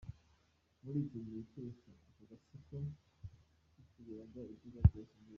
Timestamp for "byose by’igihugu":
4.89-5.19